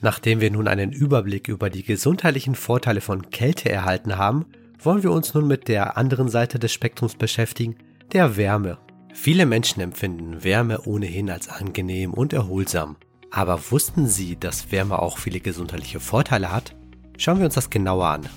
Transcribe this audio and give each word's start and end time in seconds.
Nachdem 0.00 0.40
wir 0.40 0.50
nun 0.50 0.66
einen 0.66 0.92
Überblick 0.92 1.48
über 1.48 1.68
die 1.68 1.82
gesundheitlichen 1.82 2.54
Vorteile 2.54 3.00
von 3.00 3.30
Kälte 3.30 3.70
erhalten 3.70 4.16
haben, 4.16 4.46
wollen 4.78 5.02
wir 5.02 5.12
uns 5.12 5.34
nun 5.34 5.46
mit 5.46 5.68
der 5.68 5.98
anderen 5.98 6.28
Seite 6.28 6.58
des 6.58 6.72
Spektrums 6.72 7.14
beschäftigen, 7.14 7.76
der 8.12 8.36
Wärme. 8.36 8.78
Viele 9.12 9.44
Menschen 9.44 9.80
empfinden 9.80 10.42
Wärme 10.42 10.82
ohnehin 10.82 11.30
als 11.30 11.48
angenehm 11.48 12.14
und 12.14 12.32
erholsam. 12.32 12.96
Aber 13.30 13.60
wussten 13.70 14.06
Sie, 14.06 14.36
dass 14.36 14.72
Wärme 14.72 15.00
auch 15.00 15.18
viele 15.18 15.40
gesundheitliche 15.40 16.00
Vorteile 16.00 16.50
hat? 16.50 16.74
Schauen 17.18 17.38
wir 17.38 17.44
uns 17.44 17.54
das 17.54 17.70
genauer 17.70 18.06
an. 18.06 18.28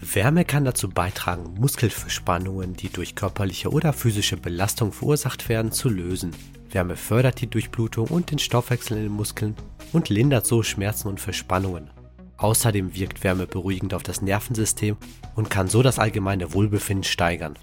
Wärme 0.00 0.44
kann 0.44 0.64
dazu 0.64 0.90
beitragen, 0.90 1.54
Muskelverspannungen, 1.58 2.74
die 2.74 2.90
durch 2.90 3.14
körperliche 3.14 3.70
oder 3.70 3.92
physische 3.92 4.36
Belastung 4.36 4.92
verursacht 4.92 5.48
werden, 5.48 5.72
zu 5.72 5.88
lösen. 5.88 6.32
Wärme 6.74 6.96
fördert 6.96 7.40
die 7.40 7.46
Durchblutung 7.46 8.08
und 8.08 8.30
den 8.30 8.38
Stoffwechsel 8.38 8.96
in 8.96 9.04
den 9.04 9.12
Muskeln 9.12 9.54
und 9.92 10.08
lindert 10.08 10.44
so 10.46 10.62
Schmerzen 10.62 11.08
und 11.08 11.20
Verspannungen. 11.20 11.90
Außerdem 12.36 12.94
wirkt 12.94 13.22
Wärme 13.22 13.46
beruhigend 13.46 13.94
auf 13.94 14.02
das 14.02 14.20
Nervensystem 14.20 14.96
und 15.36 15.50
kann 15.50 15.68
so 15.68 15.82
das 15.82 16.00
allgemeine 16.00 16.52
Wohlbefinden 16.52 17.04
steigern. 17.04 17.54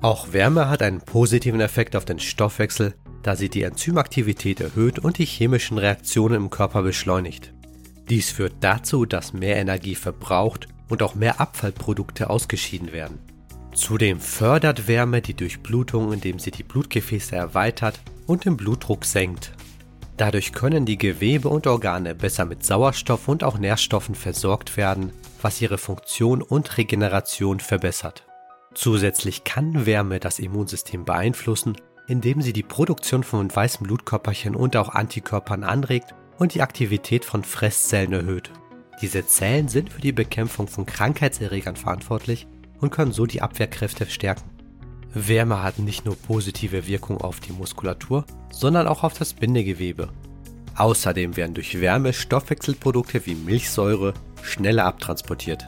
Auch 0.00 0.32
Wärme 0.32 0.68
hat 0.68 0.82
einen 0.82 1.00
positiven 1.00 1.60
Effekt 1.60 1.96
auf 1.96 2.04
den 2.04 2.20
Stoffwechsel, 2.20 2.94
da 3.22 3.36
sie 3.36 3.50
die 3.50 3.62
Enzymaktivität 3.62 4.60
erhöht 4.60 4.98
und 4.98 5.18
die 5.18 5.26
chemischen 5.26 5.76
Reaktionen 5.76 6.36
im 6.36 6.50
Körper 6.50 6.82
beschleunigt. 6.82 7.52
Dies 8.08 8.30
führt 8.30 8.54
dazu, 8.60 9.04
dass 9.04 9.32
mehr 9.32 9.56
Energie 9.56 9.94
verbraucht 9.94 10.68
und 10.88 11.02
auch 11.02 11.14
mehr 11.14 11.40
Abfallprodukte 11.40 12.30
ausgeschieden 12.30 12.92
werden. 12.92 13.18
Zudem 13.74 14.20
fördert 14.20 14.88
Wärme 14.88 15.22
die 15.22 15.34
Durchblutung, 15.34 16.12
indem 16.12 16.38
sie 16.38 16.50
die 16.50 16.64
Blutgefäße 16.64 17.36
erweitert 17.36 18.00
und 18.30 18.44
den 18.44 18.56
Blutdruck 18.56 19.04
senkt. 19.04 19.52
Dadurch 20.16 20.52
können 20.52 20.86
die 20.86 20.98
Gewebe 20.98 21.48
und 21.48 21.66
Organe 21.66 22.14
besser 22.14 22.44
mit 22.44 22.64
Sauerstoff 22.64 23.26
und 23.26 23.42
auch 23.42 23.58
Nährstoffen 23.58 24.14
versorgt 24.14 24.76
werden, 24.76 25.12
was 25.42 25.60
ihre 25.60 25.78
Funktion 25.78 26.40
und 26.40 26.78
Regeneration 26.78 27.58
verbessert. 27.58 28.24
Zusätzlich 28.72 29.42
kann 29.42 29.84
Wärme 29.84 30.20
das 30.20 30.38
Immunsystem 30.38 31.04
beeinflussen, 31.04 31.76
indem 32.06 32.40
sie 32.40 32.52
die 32.52 32.62
Produktion 32.62 33.24
von 33.24 33.54
weißen 33.54 33.84
Blutkörperchen 33.84 34.54
und 34.54 34.76
auch 34.76 34.90
Antikörpern 34.90 35.64
anregt 35.64 36.14
und 36.38 36.54
die 36.54 36.62
Aktivität 36.62 37.24
von 37.24 37.42
Fresszellen 37.42 38.12
erhöht. 38.12 38.52
Diese 39.02 39.26
Zellen 39.26 39.66
sind 39.66 39.92
für 39.92 40.00
die 40.00 40.12
Bekämpfung 40.12 40.68
von 40.68 40.86
Krankheitserregern 40.86 41.74
verantwortlich 41.74 42.46
und 42.78 42.90
können 42.90 43.12
so 43.12 43.26
die 43.26 43.42
Abwehrkräfte 43.42 44.06
stärken. 44.06 44.59
Wärme 45.14 45.62
hat 45.62 45.78
nicht 45.78 46.04
nur 46.04 46.16
positive 46.16 46.86
Wirkung 46.86 47.18
auf 47.18 47.40
die 47.40 47.52
Muskulatur, 47.52 48.24
sondern 48.50 48.86
auch 48.86 49.02
auf 49.02 49.14
das 49.14 49.34
Bindegewebe. 49.34 50.10
Außerdem 50.76 51.36
werden 51.36 51.54
durch 51.54 51.80
Wärme 51.80 52.12
Stoffwechselprodukte 52.12 53.26
wie 53.26 53.34
Milchsäure 53.34 54.14
schneller 54.42 54.84
abtransportiert. 54.84 55.66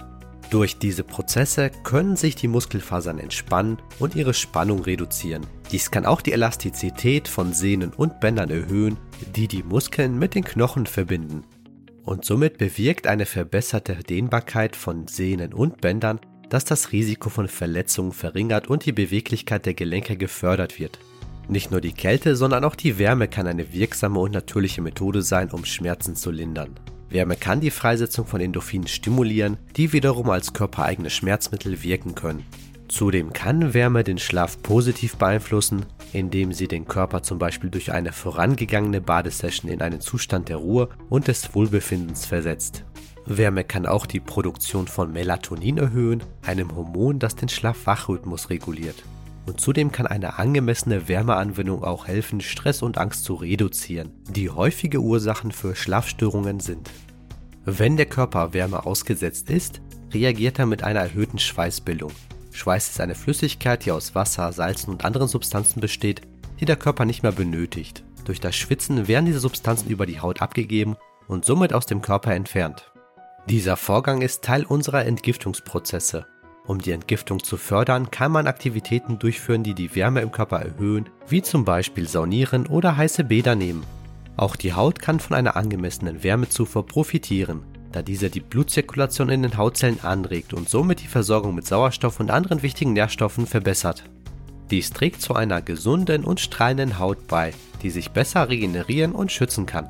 Durch 0.50 0.78
diese 0.78 1.02
Prozesse 1.02 1.70
können 1.82 2.14
sich 2.14 2.36
die 2.36 2.46
Muskelfasern 2.46 3.18
entspannen 3.18 3.78
und 3.98 4.14
ihre 4.14 4.34
Spannung 4.34 4.82
reduzieren. 4.82 5.46
Dies 5.70 5.90
kann 5.90 6.04
auch 6.04 6.20
die 6.20 6.32
Elastizität 6.32 7.26
von 7.26 7.54
Sehnen 7.54 7.90
und 7.90 8.20
Bändern 8.20 8.50
erhöhen, 8.50 8.98
die 9.34 9.48
die 9.48 9.62
Muskeln 9.62 10.18
mit 10.18 10.34
den 10.34 10.44
Knochen 10.44 10.86
verbinden. 10.86 11.44
Und 12.04 12.24
somit 12.24 12.58
bewirkt 12.58 13.06
eine 13.06 13.24
verbesserte 13.24 13.94
Dehnbarkeit 13.94 14.76
von 14.76 15.08
Sehnen 15.08 15.54
und 15.54 15.80
Bändern 15.80 16.20
dass 16.52 16.66
das 16.66 16.92
Risiko 16.92 17.30
von 17.30 17.48
Verletzungen 17.48 18.12
verringert 18.12 18.68
und 18.68 18.84
die 18.84 18.92
Beweglichkeit 18.92 19.64
der 19.64 19.72
Gelenke 19.72 20.18
gefördert 20.18 20.78
wird. 20.78 20.98
Nicht 21.48 21.70
nur 21.70 21.80
die 21.80 21.94
Kälte, 21.94 22.36
sondern 22.36 22.62
auch 22.64 22.74
die 22.74 22.98
Wärme 22.98 23.26
kann 23.26 23.46
eine 23.46 23.72
wirksame 23.72 24.20
und 24.20 24.32
natürliche 24.32 24.82
Methode 24.82 25.22
sein, 25.22 25.50
um 25.50 25.64
Schmerzen 25.64 26.14
zu 26.14 26.30
lindern. 26.30 26.78
Wärme 27.08 27.36
kann 27.36 27.62
die 27.62 27.70
Freisetzung 27.70 28.26
von 28.26 28.42
Endorphinen 28.42 28.86
stimulieren, 28.86 29.56
die 29.76 29.94
wiederum 29.94 30.28
als 30.28 30.52
körpereigene 30.52 31.08
Schmerzmittel 31.08 31.82
wirken 31.82 32.14
können. 32.14 32.44
Zudem 32.86 33.32
kann 33.32 33.72
Wärme 33.72 34.04
den 34.04 34.18
Schlaf 34.18 34.62
positiv 34.62 35.16
beeinflussen, 35.16 35.86
indem 36.12 36.52
sie 36.52 36.68
den 36.68 36.84
Körper 36.84 37.22
zum 37.22 37.38
Beispiel 37.38 37.70
durch 37.70 37.92
eine 37.92 38.12
vorangegangene 38.12 39.00
Badesession 39.00 39.70
in 39.70 39.80
einen 39.80 40.02
Zustand 40.02 40.50
der 40.50 40.56
Ruhe 40.56 40.90
und 41.08 41.28
des 41.28 41.54
Wohlbefindens 41.54 42.26
versetzt. 42.26 42.84
Wärme 43.26 43.64
kann 43.64 43.86
auch 43.86 44.06
die 44.06 44.20
Produktion 44.20 44.88
von 44.88 45.12
Melatonin 45.12 45.78
erhöhen, 45.78 46.22
einem 46.44 46.74
Hormon, 46.74 47.18
das 47.18 47.36
den 47.36 47.48
Schlaf-Wach-Rhythmus 47.48 48.50
reguliert. 48.50 49.02
Und 49.46 49.60
zudem 49.60 49.90
kann 49.90 50.06
eine 50.06 50.38
angemessene 50.38 51.08
Wärmeanwendung 51.08 51.82
auch 51.82 52.06
helfen, 52.06 52.40
Stress 52.40 52.82
und 52.82 52.98
Angst 52.98 53.24
zu 53.24 53.34
reduzieren, 53.34 54.10
die 54.30 54.50
häufige 54.50 55.00
Ursachen 55.00 55.52
für 55.52 55.74
Schlafstörungen 55.74 56.60
sind. 56.60 56.90
Wenn 57.64 57.96
der 57.96 58.06
Körper 58.06 58.52
Wärme 58.54 58.86
ausgesetzt 58.86 59.50
ist, 59.50 59.80
reagiert 60.12 60.58
er 60.58 60.66
mit 60.66 60.82
einer 60.82 61.00
erhöhten 61.00 61.38
Schweißbildung. 61.38 62.12
Schweiß 62.52 62.90
ist 62.90 63.00
eine 63.00 63.14
Flüssigkeit, 63.14 63.84
die 63.84 63.92
aus 63.92 64.14
Wasser, 64.14 64.52
Salzen 64.52 64.90
und 64.90 65.04
anderen 65.04 65.28
Substanzen 65.28 65.80
besteht, 65.80 66.22
die 66.60 66.64
der 66.64 66.76
Körper 66.76 67.04
nicht 67.04 67.22
mehr 67.22 67.32
benötigt. 67.32 68.04
Durch 68.24 68.40
das 68.40 68.54
Schwitzen 68.54 69.08
werden 69.08 69.26
diese 69.26 69.40
Substanzen 69.40 69.88
über 69.88 70.06
die 70.06 70.20
Haut 70.20 70.42
abgegeben 70.42 70.96
und 71.26 71.44
somit 71.44 71.72
aus 71.72 71.86
dem 71.86 72.02
Körper 72.02 72.34
entfernt. 72.34 72.91
Dieser 73.48 73.76
Vorgang 73.76 74.22
ist 74.22 74.44
Teil 74.44 74.64
unserer 74.64 75.04
Entgiftungsprozesse. 75.04 76.26
Um 76.64 76.80
die 76.80 76.92
Entgiftung 76.92 77.42
zu 77.42 77.56
fördern, 77.56 78.10
kann 78.12 78.30
man 78.30 78.46
Aktivitäten 78.46 79.18
durchführen, 79.18 79.64
die 79.64 79.74
die 79.74 79.96
Wärme 79.96 80.20
im 80.20 80.30
Körper 80.30 80.60
erhöhen, 80.60 81.08
wie 81.26 81.42
zum 81.42 81.64
Beispiel 81.64 82.08
Saunieren 82.08 82.68
oder 82.68 82.96
heiße 82.96 83.24
Bäder 83.24 83.56
nehmen. 83.56 83.84
Auch 84.36 84.54
die 84.54 84.74
Haut 84.74 85.00
kann 85.00 85.18
von 85.18 85.36
einer 85.36 85.56
angemessenen 85.56 86.22
Wärmezufuhr 86.22 86.86
profitieren, 86.86 87.64
da 87.90 88.00
diese 88.00 88.30
die 88.30 88.40
Blutzirkulation 88.40 89.28
in 89.28 89.42
den 89.42 89.56
Hautzellen 89.56 90.02
anregt 90.04 90.54
und 90.54 90.68
somit 90.68 91.02
die 91.02 91.08
Versorgung 91.08 91.56
mit 91.56 91.66
Sauerstoff 91.66 92.20
und 92.20 92.30
anderen 92.30 92.62
wichtigen 92.62 92.92
Nährstoffen 92.92 93.48
verbessert. 93.48 94.04
Dies 94.70 94.90
trägt 94.90 95.20
zu 95.20 95.34
einer 95.34 95.60
gesunden 95.60 96.24
und 96.24 96.38
strahlenden 96.38 97.00
Haut 97.00 97.26
bei, 97.26 97.52
die 97.82 97.90
sich 97.90 98.12
besser 98.12 98.48
regenerieren 98.48 99.12
und 99.12 99.32
schützen 99.32 99.66
kann. 99.66 99.88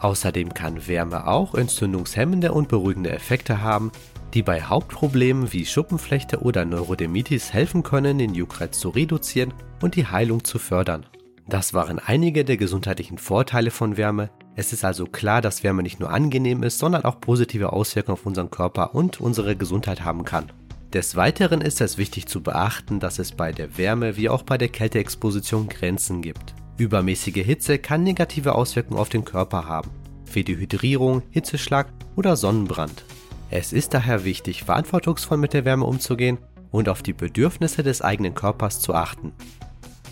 Außerdem 0.00 0.54
kann 0.54 0.86
Wärme 0.86 1.26
auch 1.26 1.54
entzündungshemmende 1.54 2.52
und 2.52 2.68
beruhigende 2.68 3.10
Effekte 3.10 3.62
haben, 3.62 3.90
die 4.34 4.42
bei 4.42 4.62
Hauptproblemen 4.62 5.52
wie 5.52 5.66
Schuppenflechte 5.66 6.40
oder 6.40 6.64
Neurodermitis 6.64 7.52
helfen 7.52 7.82
können, 7.82 8.18
den 8.18 8.34
Juckreiz 8.34 8.78
zu 8.78 8.90
reduzieren 8.90 9.54
und 9.82 9.96
die 9.96 10.06
Heilung 10.06 10.44
zu 10.44 10.58
fördern. 10.58 11.06
Das 11.48 11.72
waren 11.72 11.98
einige 11.98 12.44
der 12.44 12.58
gesundheitlichen 12.58 13.16
Vorteile 13.16 13.70
von 13.70 13.96
Wärme. 13.96 14.28
Es 14.54 14.74
ist 14.74 14.84
also 14.84 15.06
klar, 15.06 15.40
dass 15.40 15.64
Wärme 15.64 15.82
nicht 15.82 15.98
nur 15.98 16.10
angenehm 16.10 16.62
ist, 16.62 16.78
sondern 16.78 17.04
auch 17.04 17.20
positive 17.20 17.72
Auswirkungen 17.72 18.18
auf 18.18 18.26
unseren 18.26 18.50
Körper 18.50 18.94
und 18.94 19.20
unsere 19.20 19.56
Gesundheit 19.56 20.04
haben 20.04 20.24
kann. 20.24 20.52
Des 20.92 21.16
Weiteren 21.16 21.60
ist 21.60 21.80
es 21.80 21.96
wichtig 21.96 22.26
zu 22.26 22.42
beachten, 22.42 23.00
dass 23.00 23.18
es 23.18 23.32
bei 23.32 23.52
der 23.52 23.78
Wärme 23.78 24.16
wie 24.16 24.28
auch 24.28 24.42
bei 24.42 24.58
der 24.58 24.68
Kälteexposition 24.68 25.68
Grenzen 25.68 26.22
gibt. 26.22 26.54
Übermäßige 26.78 27.44
Hitze 27.44 27.80
kann 27.80 28.04
negative 28.04 28.54
Auswirkungen 28.54 29.00
auf 29.00 29.08
den 29.08 29.24
Körper 29.24 29.66
haben, 29.66 29.90
wie 30.32 30.44
Dehydrierung, 30.44 31.22
Hitzeschlag 31.30 31.88
oder 32.14 32.36
Sonnenbrand. 32.36 33.04
Es 33.50 33.72
ist 33.72 33.94
daher 33.94 34.24
wichtig, 34.24 34.62
verantwortungsvoll 34.62 35.38
mit 35.38 35.54
der 35.54 35.64
Wärme 35.64 35.86
umzugehen 35.86 36.38
und 36.70 36.88
auf 36.88 37.02
die 37.02 37.14
Bedürfnisse 37.14 37.82
des 37.82 38.00
eigenen 38.00 38.36
Körpers 38.36 38.78
zu 38.78 38.94
achten. 38.94 39.32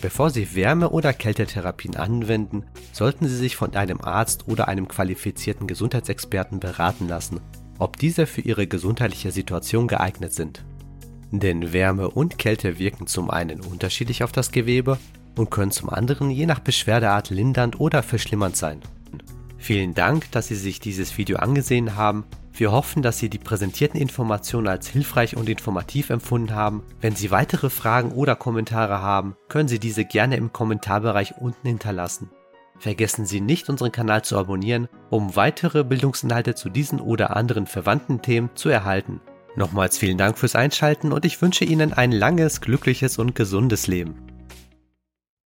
Bevor 0.02 0.30
Sie 0.30 0.56
Wärme- 0.56 0.90
oder 0.90 1.12
Kältetherapien 1.12 1.94
anwenden, 1.94 2.64
sollten 2.92 3.28
Sie 3.28 3.36
sich 3.36 3.54
von 3.54 3.74
einem 3.76 4.00
Arzt 4.00 4.48
oder 4.48 4.66
einem 4.66 4.88
qualifizierten 4.88 5.68
Gesundheitsexperten 5.68 6.58
beraten 6.58 7.06
lassen, 7.06 7.40
ob 7.78 7.96
diese 7.96 8.26
für 8.26 8.40
Ihre 8.40 8.66
gesundheitliche 8.66 9.30
Situation 9.30 9.86
geeignet 9.86 10.34
sind. 10.34 10.64
Denn 11.30 11.72
Wärme 11.72 12.10
und 12.10 12.38
Kälte 12.38 12.80
wirken 12.80 13.06
zum 13.06 13.30
einen 13.30 13.60
unterschiedlich 13.60 14.24
auf 14.24 14.32
das 14.32 14.50
Gewebe 14.50 14.98
und 15.36 15.50
können 15.50 15.70
zum 15.70 15.90
anderen 15.90 16.30
je 16.30 16.46
nach 16.46 16.60
Beschwerdeart 16.60 17.30
lindernd 17.30 17.78
oder 17.80 18.02
verschlimmernd 18.02 18.56
sein. 18.56 18.80
Vielen 19.58 19.94
Dank, 19.94 20.30
dass 20.32 20.48
Sie 20.48 20.54
sich 20.54 20.80
dieses 20.80 21.16
Video 21.18 21.38
angesehen 21.38 21.96
haben. 21.96 22.24
Wir 22.52 22.72
hoffen, 22.72 23.02
dass 23.02 23.18
Sie 23.18 23.28
die 23.28 23.38
präsentierten 23.38 24.00
Informationen 24.00 24.68
als 24.68 24.86
hilfreich 24.86 25.36
und 25.36 25.48
informativ 25.48 26.10
empfunden 26.10 26.54
haben. 26.54 26.82
Wenn 27.00 27.16
Sie 27.16 27.30
weitere 27.30 27.68
Fragen 27.68 28.12
oder 28.12 28.36
Kommentare 28.36 29.02
haben, 29.02 29.36
können 29.48 29.68
Sie 29.68 29.78
diese 29.78 30.04
gerne 30.04 30.36
im 30.36 30.52
Kommentarbereich 30.52 31.34
unten 31.38 31.68
hinterlassen. 31.68 32.30
Vergessen 32.78 33.26
Sie 33.26 33.40
nicht, 33.40 33.68
unseren 33.68 33.92
Kanal 33.92 34.22
zu 34.22 34.38
abonnieren, 34.38 34.88
um 35.10 35.34
weitere 35.36 35.82
Bildungsinhalte 35.84 36.54
zu 36.54 36.68
diesen 36.68 37.00
oder 37.00 37.36
anderen 37.36 37.66
verwandten 37.66 38.22
Themen 38.22 38.50
zu 38.54 38.68
erhalten. 38.68 39.20
Nochmals 39.56 39.96
vielen 39.96 40.18
Dank 40.18 40.38
fürs 40.38 40.54
Einschalten 40.54 41.12
und 41.12 41.24
ich 41.24 41.40
wünsche 41.40 41.64
Ihnen 41.64 41.94
ein 41.94 42.12
langes, 42.12 42.60
glückliches 42.60 43.18
und 43.18 43.34
gesundes 43.34 43.86
Leben. 43.86 44.25